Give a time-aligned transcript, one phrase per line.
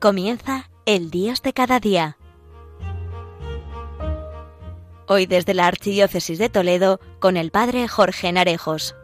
[0.00, 2.18] Comienza el Dios de cada día.
[5.08, 8.94] Hoy desde la Archidiócesis de Toledo con el Padre Jorge Narejos.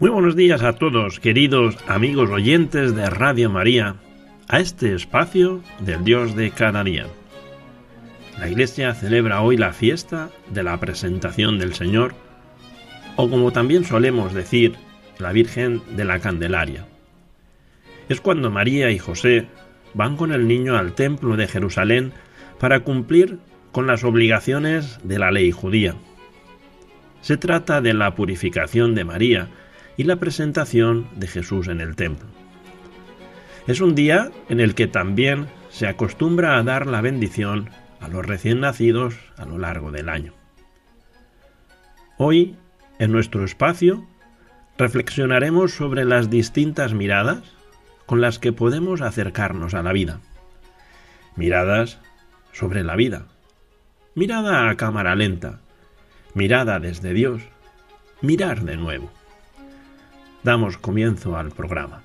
[0.00, 3.96] Muy buenos días a todos, queridos amigos oyentes de Radio María,
[4.46, 7.08] a este espacio del Dios de cada día.
[8.38, 12.14] La Iglesia celebra hoy la fiesta de la presentación del Señor,
[13.16, 14.76] o como también solemos decir,
[15.18, 16.86] la Virgen de la Candelaria.
[18.08, 19.48] Es cuando María y José
[19.94, 22.12] van con el niño al templo de Jerusalén
[22.60, 23.40] para cumplir
[23.72, 25.96] con las obligaciones de la ley judía.
[27.20, 29.48] Se trata de la purificación de María,
[29.98, 32.28] y la presentación de Jesús en el templo.
[33.66, 37.68] Es un día en el que también se acostumbra a dar la bendición
[38.00, 40.32] a los recién nacidos a lo largo del año.
[42.16, 42.56] Hoy,
[43.00, 44.06] en nuestro espacio,
[44.78, 47.42] reflexionaremos sobre las distintas miradas
[48.06, 50.20] con las que podemos acercarnos a la vida.
[51.34, 51.98] Miradas
[52.52, 53.26] sobre la vida.
[54.14, 55.60] Mirada a cámara lenta.
[56.34, 57.42] Mirada desde Dios.
[58.22, 59.17] Mirar de nuevo
[60.42, 62.02] damos comienzo al programa.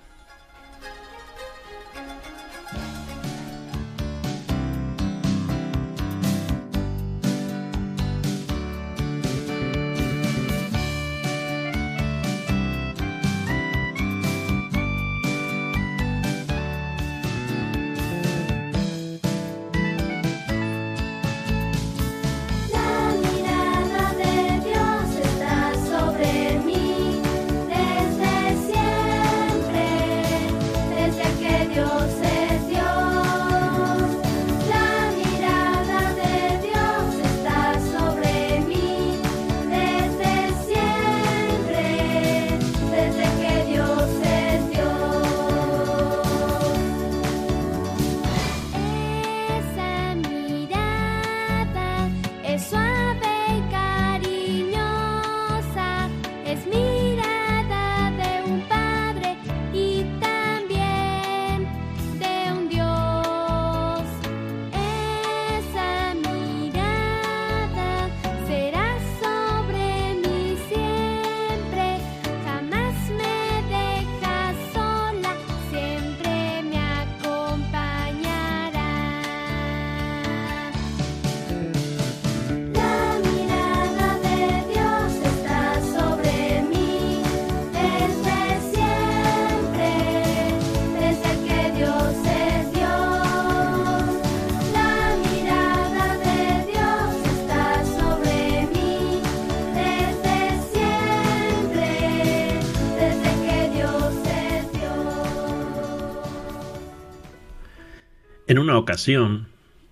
[108.45, 109.47] En una ocasión,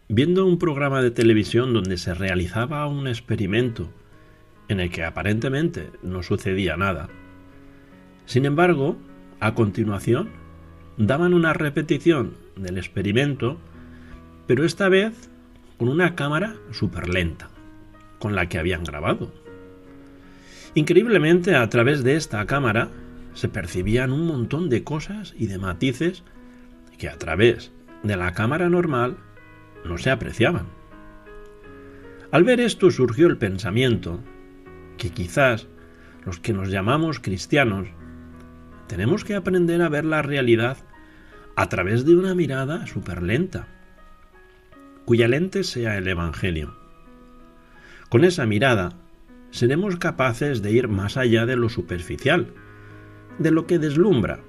[0.10, 3.90] viendo un programa de televisión donde se realizaba un experimento
[4.68, 7.08] en el que aparentemente no sucedía nada,
[8.26, 8.98] sin embargo,
[9.40, 10.32] a continuación,
[10.98, 13.58] daban una repetición del experimento,
[14.48, 15.30] pero esta vez
[15.78, 17.50] con una cámara súper lenta,
[18.20, 19.32] con la que habían grabado.
[20.76, 22.90] Increíblemente, a través de esta cámara
[23.34, 26.24] se percibían un montón de cosas y de matices
[26.98, 27.72] que a través
[28.04, 29.18] de la cámara normal
[29.86, 30.68] no se apreciaban.
[32.32, 34.22] Al ver esto surgió el pensamiento
[34.98, 35.68] que quizás
[36.26, 37.88] los que nos llamamos cristianos
[38.88, 40.78] tenemos que aprender a ver la realidad
[41.56, 43.68] a través de una mirada súper lenta,
[45.06, 46.76] cuya lente sea el Evangelio.
[48.10, 48.94] Con esa mirada
[49.52, 52.54] seremos capaces de ir más allá de lo superficial,
[53.40, 54.40] de lo que deslumbra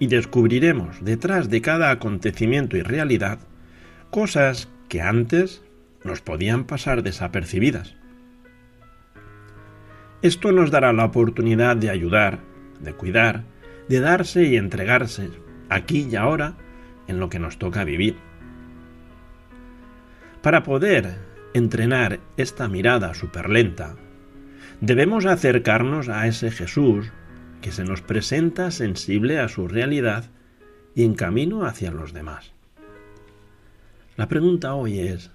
[0.00, 3.38] y descubriremos detrás de cada acontecimiento y realidad
[4.10, 5.62] cosas que antes
[6.02, 7.94] nos podían pasar desapercibidas.
[10.22, 12.40] Esto nos dará la oportunidad de ayudar,
[12.80, 13.44] de cuidar,
[13.88, 15.30] de darse y entregarse
[15.68, 16.54] aquí y ahora
[17.06, 18.16] en lo que nos toca vivir.
[20.42, 21.18] Para poder
[21.52, 23.96] entrenar esta mirada superlenta,
[24.80, 27.12] debemos acercarnos a ese Jesús
[27.60, 30.24] que se nos presenta sensible a su realidad
[30.94, 32.52] y en camino hacia los demás.
[34.16, 35.30] La pregunta hoy es,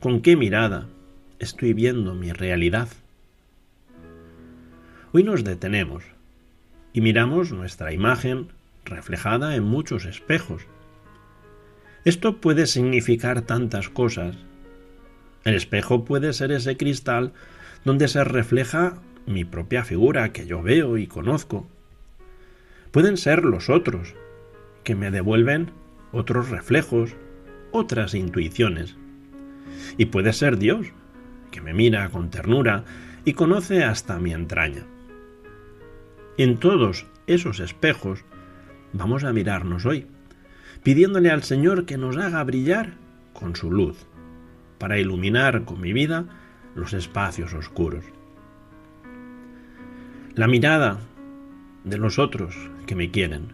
[0.00, 0.86] ¿con qué mirada
[1.38, 2.88] estoy viendo mi realidad?
[5.12, 6.04] Hoy nos detenemos
[6.92, 8.48] y miramos nuestra imagen
[8.84, 10.62] reflejada en muchos espejos.
[12.04, 14.36] Esto puede significar tantas cosas.
[15.44, 17.32] El espejo puede ser ese cristal
[17.84, 21.66] donde se refleja mi propia figura que yo veo y conozco.
[22.90, 24.14] Pueden ser los otros,
[24.84, 25.70] que me devuelven
[26.12, 27.16] otros reflejos,
[27.72, 28.96] otras intuiciones.
[29.98, 30.88] Y puede ser Dios,
[31.50, 32.84] que me mira con ternura
[33.24, 34.84] y conoce hasta mi entraña.
[36.36, 38.24] En todos esos espejos
[38.92, 40.06] vamos a mirarnos hoy,
[40.82, 42.94] pidiéndole al Señor que nos haga brillar
[43.32, 44.06] con su luz,
[44.78, 46.26] para iluminar con mi vida
[46.74, 48.04] los espacios oscuros.
[50.36, 50.98] La mirada
[51.84, 52.56] de los otros
[52.88, 53.52] que me quieren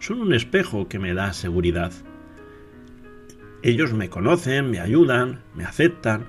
[0.00, 1.92] son un espejo que me da seguridad.
[3.62, 6.26] Ellos me conocen, me ayudan, me aceptan,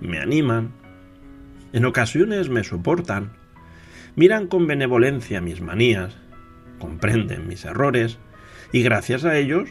[0.00, 0.70] me animan.
[1.74, 3.32] En ocasiones me soportan.
[4.14, 6.16] Miran con benevolencia mis manías,
[6.78, 8.16] comprenden mis errores
[8.72, 9.68] y gracias a ellos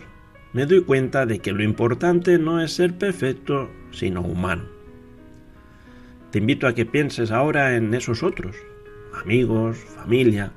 [0.54, 4.66] me doy cuenta de que lo importante no es ser perfecto, sino humano.
[6.30, 8.56] Te invito a que pienses ahora en esos otros,
[9.22, 10.52] amigos, familia,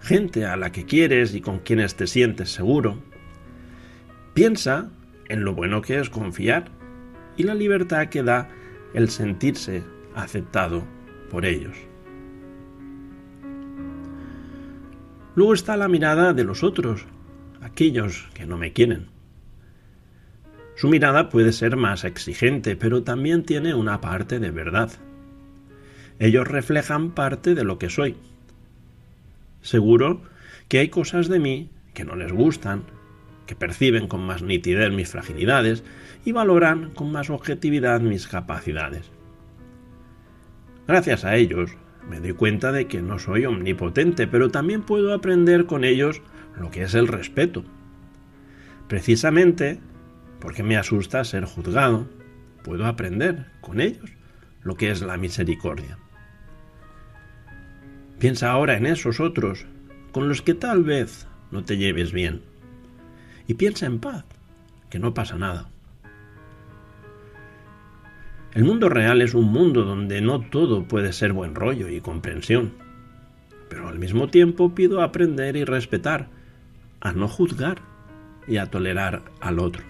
[0.00, 2.98] gente a la que quieres y con quienes te sientes seguro.
[4.34, 4.90] Piensa
[5.28, 6.70] en lo bueno que es confiar
[7.36, 8.48] y la libertad que da
[8.94, 9.82] el sentirse
[10.14, 10.84] aceptado
[11.30, 11.76] por ellos.
[15.34, 17.06] Luego está la mirada de los otros,
[17.60, 19.06] aquellos que no me quieren.
[20.74, 24.90] Su mirada puede ser más exigente, pero también tiene una parte de verdad.
[26.18, 28.16] Ellos reflejan parte de lo que soy.
[29.62, 30.22] Seguro
[30.68, 32.84] que hay cosas de mí que no les gustan,
[33.46, 35.82] que perciben con más nitidez mis fragilidades
[36.24, 39.10] y valoran con más objetividad mis capacidades.
[40.86, 41.70] Gracias a ellos
[42.08, 46.22] me doy cuenta de que no soy omnipotente, pero también puedo aprender con ellos
[46.58, 47.64] lo que es el respeto.
[48.88, 49.80] Precisamente
[50.40, 52.08] porque me asusta ser juzgado,
[52.62, 54.10] puedo aprender con ellos
[54.62, 55.98] lo que es la misericordia.
[58.18, 59.64] Piensa ahora en esos otros
[60.10, 62.42] con los que tal vez no te lleves bien.
[63.46, 64.24] Y piensa en paz,
[64.90, 65.70] que no pasa nada.
[68.54, 72.72] El mundo real es un mundo donde no todo puede ser buen rollo y comprensión.
[73.70, 76.28] Pero al mismo tiempo pido aprender y respetar,
[77.00, 77.78] a no juzgar
[78.48, 79.84] y a tolerar al otro.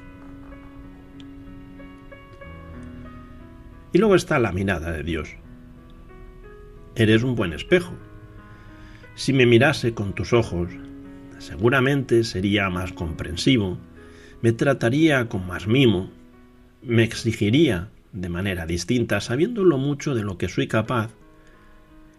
[3.92, 5.34] Y luego está la mirada de Dios.
[6.94, 7.94] Eres un buen espejo
[9.18, 10.70] si me mirase con tus ojos,
[11.40, 13.76] seguramente sería más comprensivo,
[14.42, 16.12] me trataría con más mimo,
[16.82, 21.10] me exigiría de manera distinta sabiendo lo mucho de lo que soy capaz,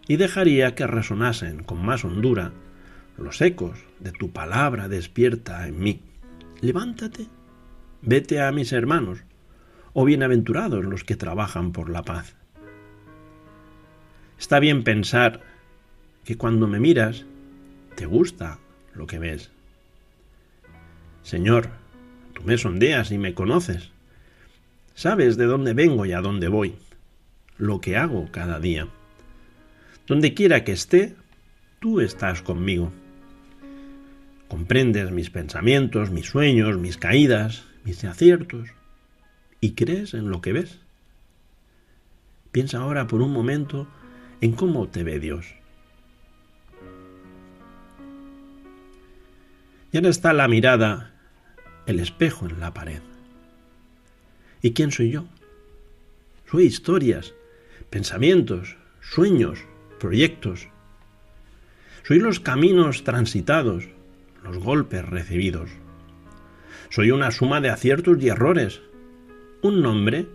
[0.08, 2.52] y dejaría que resonasen con más hondura
[3.16, 6.02] los ecos de tu palabra despierta en mí.
[6.60, 7.28] Levántate,
[8.02, 9.20] vete a mis hermanos,
[9.94, 12.36] o bienaventurados los que trabajan por la paz.
[14.38, 15.49] Está bien pensar
[16.24, 17.24] que cuando me miras
[17.96, 18.58] te gusta
[18.94, 19.50] lo que ves.
[21.22, 21.70] Señor,
[22.32, 23.90] tú me sondeas y me conoces.
[24.94, 26.74] Sabes de dónde vengo y a dónde voy,
[27.56, 28.88] lo que hago cada día.
[30.06, 31.14] Donde quiera que esté,
[31.78, 32.92] tú estás conmigo.
[34.48, 38.70] Comprendes mis pensamientos, mis sueños, mis caídas, mis aciertos,
[39.60, 40.80] y crees en lo que ves.
[42.50, 43.86] Piensa ahora por un momento
[44.40, 45.59] en cómo te ve Dios.
[49.92, 51.10] Y ahora está la mirada,
[51.86, 53.00] el espejo en la pared.
[54.62, 55.24] ¿Y quién soy yo?
[56.48, 57.34] Soy historias,
[57.90, 59.60] pensamientos, sueños,
[59.98, 60.68] proyectos.
[62.04, 63.88] Soy los caminos transitados,
[64.44, 65.70] los golpes recibidos.
[66.90, 68.80] Soy una suma de aciertos y errores,
[69.62, 70.26] un nombre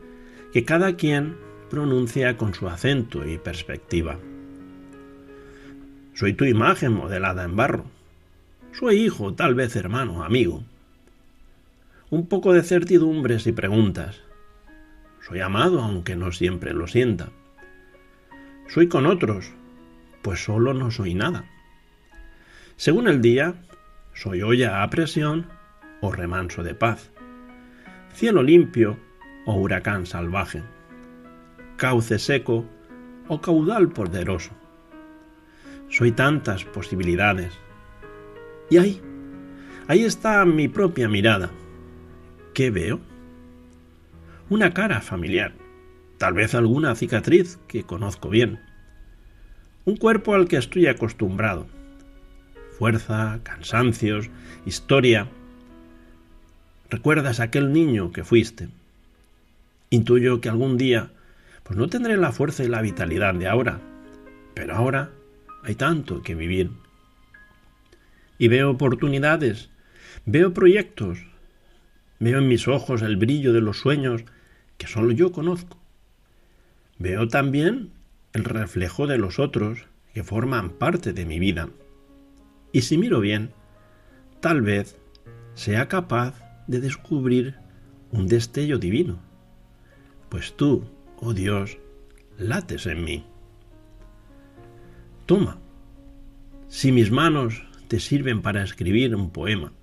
[0.51, 1.37] que cada quien
[1.69, 4.17] pronuncia con su acento y perspectiva.
[6.13, 7.94] Soy tu imagen modelada en barro,
[8.77, 10.63] soy hijo, tal vez hermano, amigo.
[12.09, 14.21] Un poco de certidumbres y preguntas.
[15.25, 17.29] Soy amado aunque no siempre lo sienta.
[18.67, 19.51] Soy con otros,
[20.21, 21.45] pues solo no soy nada.
[22.75, 23.55] Según el día,
[24.13, 25.47] soy olla a presión
[26.01, 27.11] o remanso de paz,
[28.13, 28.97] cielo limpio
[29.45, 30.63] o huracán salvaje,
[31.77, 32.65] cauce seco
[33.27, 34.51] o caudal poderoso.
[35.89, 37.64] soy tantas posibilidades.
[38.69, 39.01] Y ahí,
[39.87, 41.51] ahí está mi propia mirada.
[42.53, 42.99] ¿Qué veo?
[44.49, 45.53] Una cara familiar,
[46.17, 48.59] tal vez alguna cicatriz que conozco bien.
[49.85, 51.67] Un cuerpo al que estoy acostumbrado.
[52.77, 54.29] Fuerza, cansancios,
[54.65, 55.27] historia.
[56.89, 58.69] ¿Recuerdas aquel niño que fuiste?
[59.89, 61.11] Intuyo que algún día
[61.63, 63.79] pues no tendré la fuerza y la vitalidad de ahora,
[64.53, 65.09] pero ahora
[65.63, 66.69] hay tanto que vivir.
[68.37, 69.69] Y veo oportunidades,
[70.25, 71.25] veo proyectos,
[72.19, 74.23] veo en mis ojos el brillo de los sueños
[74.77, 75.77] que solo yo conozco.
[76.97, 77.91] Veo también
[78.33, 81.69] el reflejo de los otros que forman parte de mi vida.
[82.71, 83.51] Y si miro bien,
[84.41, 84.97] tal vez
[85.53, 87.55] sea capaz de descubrir
[88.11, 89.19] un destello divino,
[90.29, 90.85] pues tú,
[91.17, 91.77] oh Dios,
[92.37, 93.25] lates en mí.
[95.25, 95.57] Toma,
[96.67, 99.73] si mis manos te sirven para escribir un poema,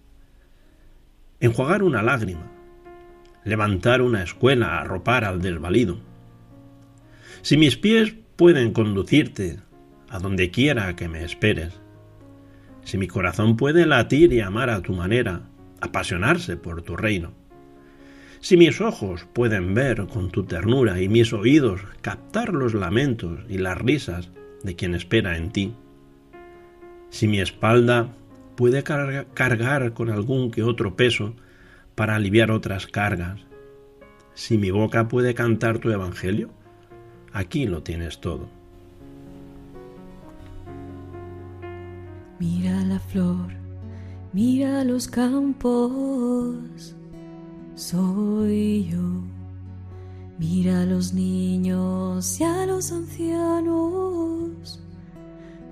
[1.41, 2.51] enjuagar una lágrima,
[3.45, 6.01] levantar una escuela, arropar al desvalido,
[7.43, 9.59] si mis pies pueden conducirte
[10.09, 11.73] a donde quiera que me esperes,
[12.85, 15.43] si mi corazón puede latir y amar a tu manera,
[15.81, 17.33] apasionarse por tu reino,
[18.41, 23.59] si mis ojos pueden ver con tu ternura y mis oídos captar los lamentos y
[23.59, 24.31] las risas
[24.65, 25.75] de quien espera en ti,
[27.13, 28.09] si mi espalda
[28.57, 31.35] puede cargar con algún que otro peso
[31.95, 33.39] para aliviar otras cargas,
[34.35, 36.51] si mi boca puede cantar tu evangelio,
[37.33, 38.49] aquí lo tienes todo.
[42.41, 43.53] Mira la flor,
[44.33, 46.97] mira los campos
[47.75, 49.23] soy yo.
[50.39, 54.82] Mira a los niños y a los ancianos,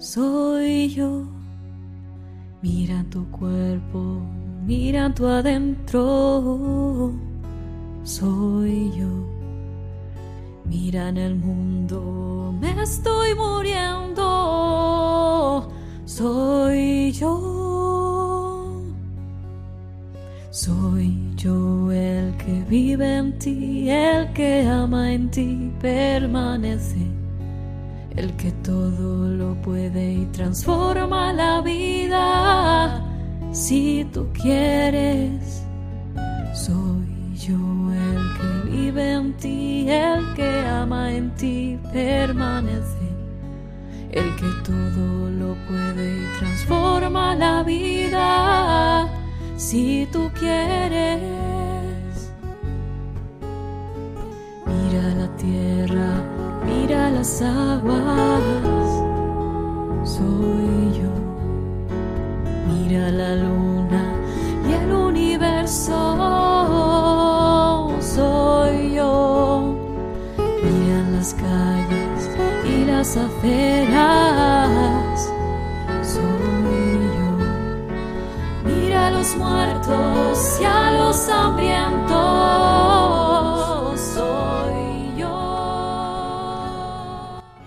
[0.00, 1.25] soy yo.
[2.62, 4.21] Mira tu cuerpo,
[4.66, 7.12] mira tu adentro,
[8.02, 9.28] soy yo.
[10.64, 14.25] Mira en el mundo, me estoy muriendo,
[16.07, 17.59] soy yo.
[20.50, 27.09] Soy yo el que vive en ti, el que ama en ti, permanece,
[28.16, 33.04] el que todo lo puede y transforma la vida.
[33.52, 35.64] Si tú quieres,
[36.54, 37.56] soy yo
[37.92, 43.08] el que vive en ti, el que ama en ti, permanece,
[44.10, 49.08] el que todo lo puede y transforma la vida
[49.60, 51.20] si tú quieres.
[54.66, 56.22] Mira la tierra,
[56.90, 58.42] mira las aguas,
[60.02, 61.12] soy yo.
[62.66, 64.12] Mira la luna
[64.68, 65.97] y el universo,
[68.00, 69.76] soy yo.
[70.37, 72.28] Mira las calles
[72.64, 74.61] y las aceras.
[79.20, 81.59] Los muertos y a los hambrientos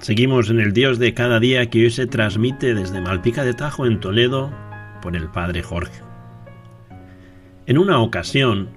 [0.04, 3.86] Seguimos en el Dios de cada día que hoy se transmite desde Malpica de Tajo
[3.86, 4.54] en Toledo
[5.02, 6.04] por el Padre Jorge.
[7.66, 8.70] En una ocasión,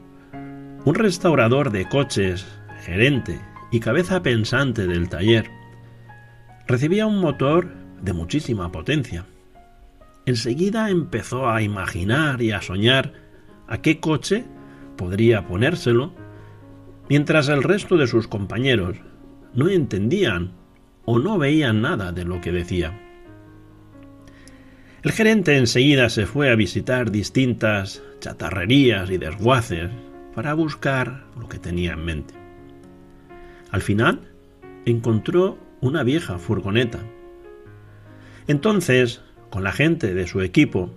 [0.84, 2.46] un restaurador de coches,
[2.84, 3.40] gerente
[3.72, 5.50] y cabeza pensante del taller,
[6.68, 9.26] recibía un motor de muchísima potencia
[10.26, 13.12] enseguida empezó a imaginar y a soñar
[13.68, 14.44] a qué coche
[14.96, 16.12] podría ponérselo,
[17.08, 18.98] mientras el resto de sus compañeros
[19.54, 20.52] no entendían
[21.06, 23.00] o no veían nada de lo que decía.
[25.02, 29.88] El gerente enseguida se fue a visitar distintas chatarrerías y desguaces
[30.34, 32.34] para buscar lo que tenía en mente.
[33.70, 34.20] Al final
[34.84, 36.98] encontró una vieja furgoneta.
[38.46, 40.90] Entonces con la gente de su equipo,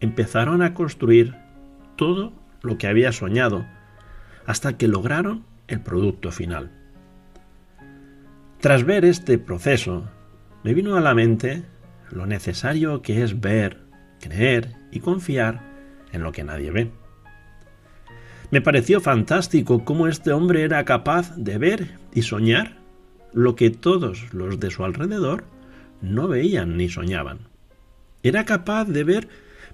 [0.00, 1.34] empezaron a construir
[1.96, 2.32] todo
[2.62, 3.66] lo que había soñado
[4.46, 6.70] hasta que lograron el producto final.
[8.66, 10.08] Tras ver este proceso,
[10.64, 11.62] me vino a la mente
[12.10, 13.78] lo necesario que es ver,
[14.18, 15.62] creer y confiar
[16.10, 16.90] en lo que nadie ve.
[18.50, 22.78] Me pareció fantástico cómo este hombre era capaz de ver y soñar
[23.32, 25.44] lo que todos los de su alrededor
[26.02, 27.38] no veían ni soñaban.
[28.24, 29.28] Era capaz de ver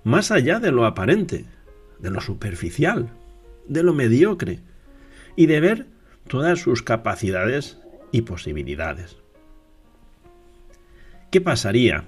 [0.05, 1.47] más allá de lo aparente,
[1.99, 3.09] de lo superficial,
[3.67, 4.61] de lo mediocre,
[5.35, 5.87] y de ver
[6.29, 7.79] todas sus capacidades
[8.13, 9.17] y posibilidades.
[11.31, 12.05] ¿Qué pasaría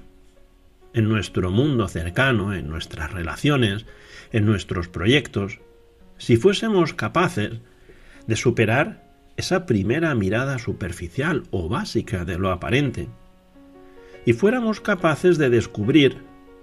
[0.93, 3.85] en nuestro mundo cercano, en nuestras relaciones,
[4.33, 5.61] en nuestros proyectos,
[6.19, 7.61] si fuésemos capaces
[8.27, 9.03] de superar
[9.37, 13.09] esa primera mirada superficial o básica de lo aparente,
[14.25, 16.19] y fuéramos capaces de descubrir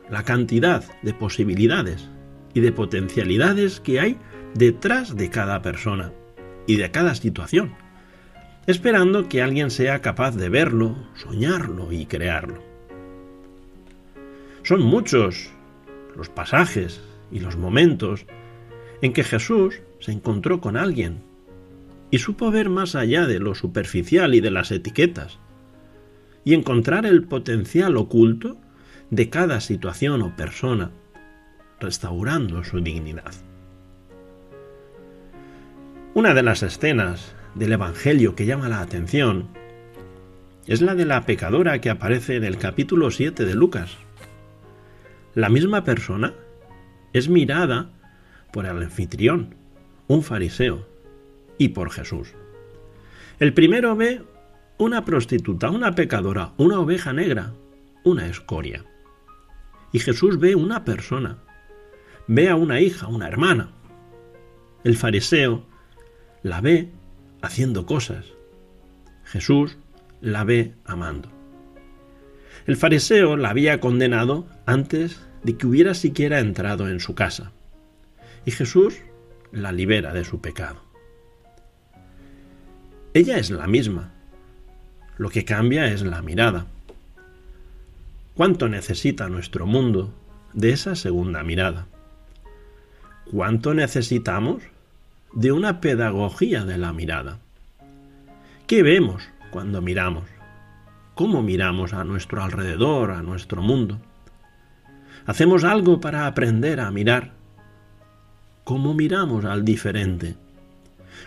[0.10, 2.10] la cantidad de posibilidades
[2.54, 4.18] y de potencialidades que hay
[4.54, 6.12] detrás de cada persona
[6.68, 7.74] y de cada situación,
[8.72, 12.62] esperando que alguien sea capaz de verlo, soñarlo y crearlo.
[14.64, 15.52] Son muchos
[16.16, 17.02] los pasajes
[17.32, 18.26] y los momentos
[19.02, 21.22] en que Jesús se encontró con alguien
[22.12, 25.40] y supo ver más allá de lo superficial y de las etiquetas,
[26.44, 28.58] y encontrar el potencial oculto
[29.10, 30.92] de cada situación o persona,
[31.80, 33.34] restaurando su dignidad.
[36.14, 39.50] Una de las escenas del Evangelio que llama la atención
[40.68, 43.98] es la de la pecadora que aparece en el capítulo 7 de Lucas.
[45.34, 46.34] La misma persona
[47.14, 47.90] es mirada
[48.52, 49.56] por el anfitrión,
[50.08, 50.88] un fariseo,
[51.58, 52.34] y por Jesús.
[53.40, 54.24] El primero ve
[54.78, 57.54] una prostituta, una pecadora, una oveja negra,
[58.04, 58.84] una escoria.
[59.92, 61.38] Y Jesús ve una persona,
[62.28, 63.70] ve a una hija, una hermana.
[64.84, 65.66] El fariseo
[66.42, 66.90] la ve
[67.42, 68.26] haciendo cosas.
[69.26, 69.78] Jesús
[70.22, 71.30] la ve amando.
[72.68, 77.52] El fariseo la había condenado antes de que hubiera siquiera entrado en su casa.
[78.46, 79.00] Y Jesús
[79.52, 80.82] la libera de su pecado.
[83.14, 84.12] Ella es la misma.
[85.18, 86.68] Lo que cambia es la mirada.
[88.36, 90.14] ¿Cuánto necesita nuestro mundo
[90.54, 91.88] de esa segunda mirada?
[93.30, 94.64] ¿Cuánto necesitamos
[95.34, 97.40] de una pedagogía de la mirada?
[98.68, 100.26] ¿Qué vemos cuando miramos?
[101.16, 104.00] ¿Cómo miramos a nuestro alrededor, a nuestro mundo?
[105.26, 107.32] ¿Hacemos algo para aprender a mirar?
[108.64, 110.36] ¿Cómo miramos al diferente?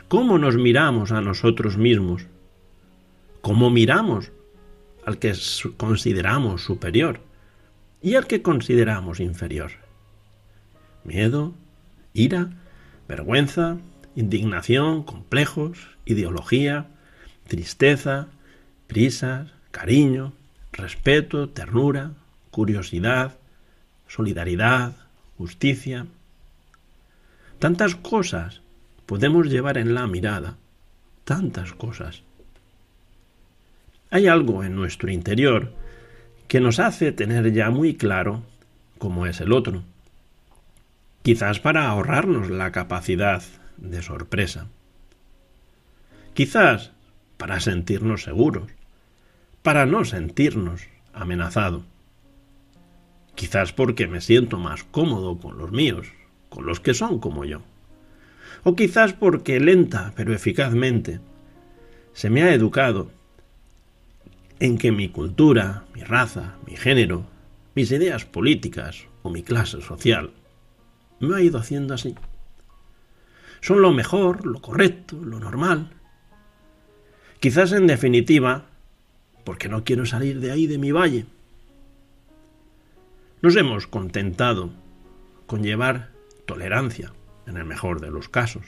[0.09, 2.27] ¿Cómo nos miramos a nosotros mismos?
[3.41, 4.33] ¿Cómo miramos
[5.05, 5.35] al que
[5.77, 7.21] consideramos superior
[8.03, 9.73] y al que consideramos inferior?
[11.05, 11.53] Miedo,
[12.15, 12.51] ira,
[13.07, 13.77] vergüenza,
[14.17, 16.87] indignación, complejos, ideología,
[17.47, 18.29] tristeza,
[18.87, 20.33] prisas, cariño,
[20.73, 22.13] respeto, ternura,
[22.51, 23.37] curiosidad,
[24.07, 24.95] solidaridad,
[25.37, 26.07] justicia.
[27.59, 28.61] Tantas cosas
[29.07, 30.57] podemos llevar en la mirada
[31.25, 32.23] tantas cosas.
[34.11, 35.73] Hay algo en nuestro interior
[36.47, 38.43] que nos hace tener ya muy claro
[38.99, 39.83] cómo es el otro,
[41.23, 43.43] quizás para ahorrarnos la capacidad
[43.77, 44.69] de sorpresa,
[46.35, 46.93] quizás
[47.37, 48.71] para sentirnos seguros,
[49.63, 50.83] para no sentirnos
[51.13, 51.85] amenazados,
[53.35, 56.09] quizás porque me siento más cómodo con los míos,
[56.49, 57.63] con los que son como yo.
[58.63, 61.21] O quizás porque lenta pero eficazmente
[62.13, 63.11] se me ha educado
[64.61, 67.27] en que mi cultura, mi raza, mi género,
[67.75, 70.31] mis ideas políticas o mi clase social
[71.21, 72.15] me ha ido haciendo así.
[73.65, 75.89] Son lo mejor, lo correcto, lo normal.
[77.41, 78.67] Quizás en definitiva,
[79.43, 81.25] porque no quiero salir de ahí de mi valle.
[83.41, 84.69] Nos hemos contentado
[85.47, 86.11] con llevar
[86.45, 87.15] tolerancia,
[87.47, 88.67] en el mejor de los casos.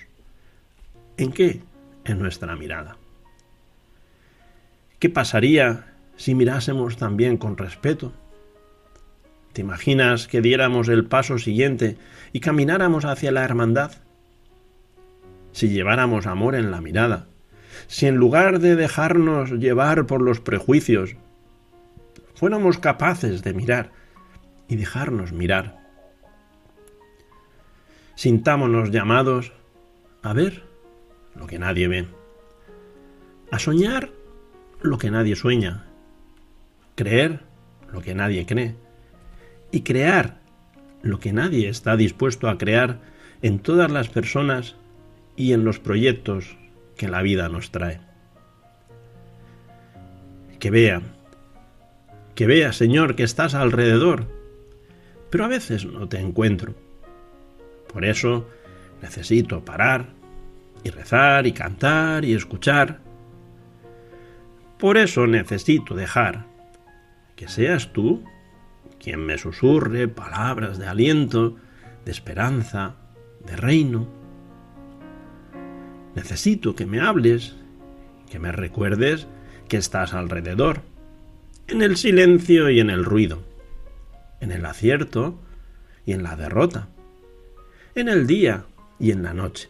[1.19, 1.61] ¿En qué?
[2.07, 2.97] En nuestra mirada.
[4.99, 8.15] ¿Qué pasaría si mirásemos también con respeto?
[9.53, 11.99] ¿Te imaginas que diéramos el paso siguiente
[12.33, 14.06] y camináramos hacia la hermandad?
[15.57, 17.29] Si lleváramos amor en la mirada,
[17.87, 21.16] si en lugar de dejarnos llevar por los prejuicios,
[22.35, 23.90] fuéramos capaces de mirar
[24.69, 25.79] y dejarnos mirar,
[28.16, 29.55] sintámonos llamados
[30.23, 30.62] a ver
[31.35, 32.07] lo que nadie ve,
[33.51, 34.11] a soñar
[34.83, 35.87] lo que nadie sueña,
[36.97, 37.40] creer
[37.90, 38.75] lo que nadie cree
[39.73, 40.38] y crear
[41.01, 43.01] lo que nadie está dispuesto a crear
[43.40, 44.77] en todas las personas
[45.37, 46.57] y en los proyectos
[46.96, 48.01] que la vida nos trae.
[50.59, 51.03] Que vea,
[52.35, 54.27] que vea, Señor, que estás alrededor,
[55.31, 56.75] pero a veces no te encuentro
[57.96, 58.46] por eso
[59.01, 60.09] necesito parar
[60.85, 63.01] y rezar y cantar y escuchar.
[64.79, 66.44] Por eso necesito dejar
[67.37, 68.22] que seas tú
[69.03, 71.57] quien me susurre palabras de aliento,
[72.05, 72.96] de esperanza,
[73.46, 74.09] de reino.
[76.16, 77.55] Necesito que me hables,
[78.29, 79.29] que me recuerdes
[79.68, 80.81] que estás alrededor,
[81.68, 83.44] en el silencio y en el ruido.
[84.40, 85.38] en el acierto
[86.05, 86.88] y en la derrota,
[87.94, 88.64] en el día
[88.98, 89.68] y en la noche.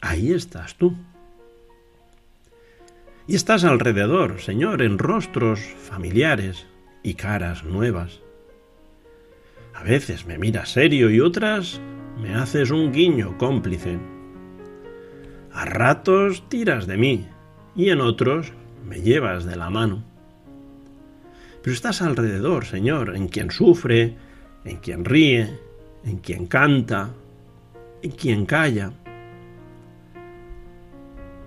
[0.00, 0.94] Ahí estás tú.
[3.26, 6.66] Y estás alrededor, Señor, en rostros familiares
[7.02, 8.20] y caras nuevas.
[9.74, 11.80] A veces me miras serio y otras
[12.20, 13.98] me haces un guiño cómplice.
[15.52, 17.26] A ratos tiras de mí
[17.74, 18.52] y en otros
[18.86, 20.04] me llevas de la mano.
[21.62, 24.16] Pero estás alrededor, Señor, en quien sufre,
[24.64, 25.58] en quien ríe,
[26.04, 27.10] en quien canta,
[28.02, 28.92] en quien calla.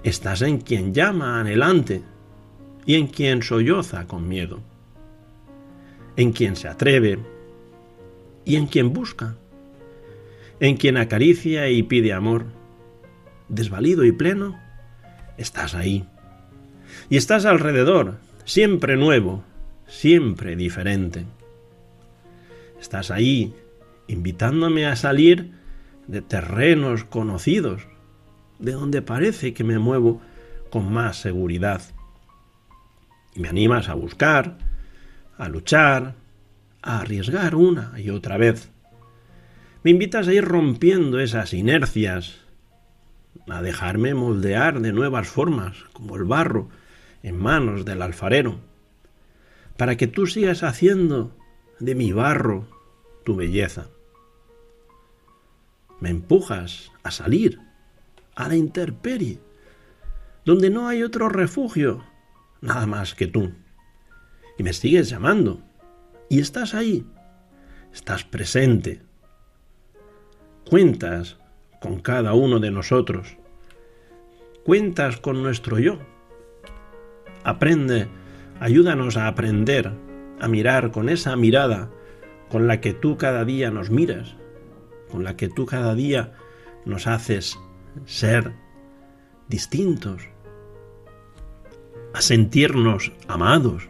[0.04, 2.02] Estás en quien llama anhelante
[2.86, 4.60] y en quien solloza con miedo,
[6.18, 7.20] en quien se atreve
[8.46, 9.36] y en quien busca,
[10.60, 12.46] en quien acaricia y pide amor.
[13.50, 14.60] Desvalido y pleno,
[15.38, 16.08] estás ahí.
[17.10, 19.44] Y estás alrededor, siempre nuevo,
[19.88, 21.26] siempre diferente.
[22.80, 23.54] Estás ahí,
[24.08, 25.52] invitándome a salir
[26.08, 27.88] de terrenos conocidos,
[28.60, 30.22] de donde parece que me muevo
[30.70, 31.82] con más seguridad.
[33.36, 34.58] Me animas a buscar,
[35.38, 36.16] a luchar,
[36.82, 38.70] a arriesgar una y otra vez.
[39.84, 42.43] Me invitas a ir rompiendo esas inercias,
[43.48, 46.70] a dejarme moldear de nuevas formas, como el barro,
[47.22, 48.60] en manos del alfarero
[49.78, 51.36] para que tú sigas haciendo
[51.80, 52.68] de mi barro
[53.24, 53.90] tu belleza.
[56.00, 57.60] Me empujas a salir
[58.36, 59.40] a la intemperie,
[60.46, 62.04] donde no hay otro refugio,
[62.62, 63.54] nada más que tú.
[64.58, 65.62] Y me sigues llamando.
[66.30, 67.06] Y estás ahí,
[67.94, 69.02] estás presente.
[70.70, 71.38] Cuentas
[71.84, 73.36] con cada uno de nosotros.
[74.64, 76.00] Cuentas con nuestro yo.
[77.44, 78.08] Aprende
[78.64, 79.92] Ayúdanos a aprender
[80.40, 81.90] a mirar con esa mirada
[82.50, 84.38] con la que tú cada día nos miras,
[85.12, 86.32] con la que tú cada día
[86.86, 87.60] nos haces
[88.06, 88.54] ser
[89.50, 90.30] distintos,
[92.14, 93.90] a sentirnos amados.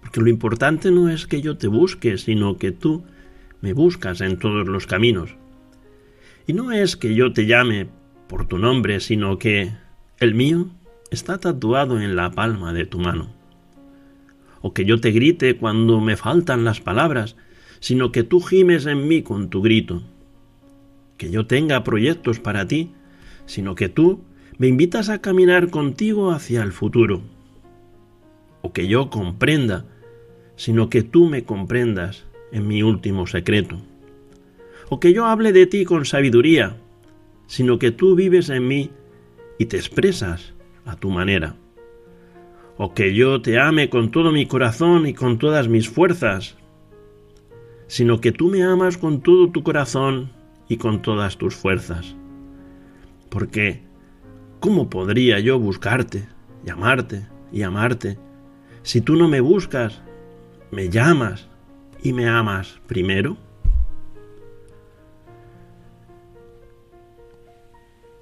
[0.00, 3.04] Porque lo importante no es que yo te busque, sino que tú
[3.60, 5.36] me buscas en todos los caminos.
[6.46, 7.88] Y no es que yo te llame
[8.28, 9.72] por tu nombre, sino que
[10.18, 10.68] el mío
[11.10, 13.34] está tatuado en la palma de tu mano.
[14.60, 17.36] O que yo te grite cuando me faltan las palabras,
[17.80, 20.02] sino que tú gimes en mí con tu grito.
[21.16, 22.92] Que yo tenga proyectos para ti,
[23.46, 24.22] sino que tú
[24.58, 27.22] me invitas a caminar contigo hacia el futuro.
[28.62, 29.84] O que yo comprenda,
[30.56, 33.80] sino que tú me comprendas en mi último secreto.
[34.88, 36.76] O que yo hable de ti con sabiduría,
[37.46, 38.90] sino que tú vives en mí
[39.58, 41.56] y te expresas a tu manera.
[42.76, 46.56] O que yo te ame con todo mi corazón y con todas mis fuerzas,
[47.86, 50.30] sino que tú me amas con todo tu corazón
[50.68, 52.14] y con todas tus fuerzas.
[53.28, 53.82] Porque,
[54.60, 56.28] ¿cómo podría yo buscarte,
[56.64, 58.18] llamarte y amarte,
[58.82, 60.02] si tú no me buscas,
[60.70, 61.48] me llamas
[62.02, 63.36] y me amas primero?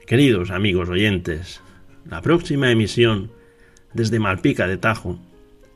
[0.07, 1.62] Queridos amigos oyentes,
[2.05, 3.31] la próxima emisión
[3.95, 5.19] desde Malpica de Tajo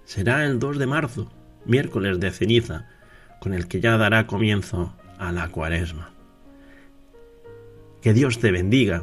[0.05, 1.33] será el 2 de marzo,
[1.65, 2.91] miércoles de ceniza,
[3.41, 6.11] con el que ya dará comienzo a la cuaresma.
[8.03, 9.03] Que Dios te bendiga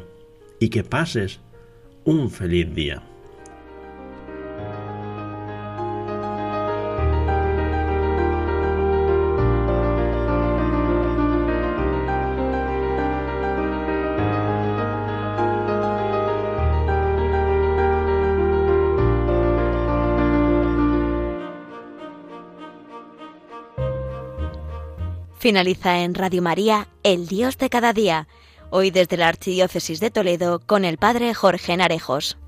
[0.60, 1.40] y que pases
[2.04, 3.02] un feliz día.
[25.46, 28.28] Finaliza en Radio María, El Dios de cada día,
[28.72, 32.40] hoy desde la Archidiócesis de Toledo con el Padre Jorge Narejos.